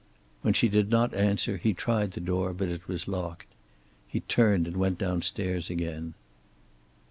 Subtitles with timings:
[0.41, 3.45] When she did not answer he tried the door, but it was locked.
[4.07, 6.15] He turned and went downstairs again...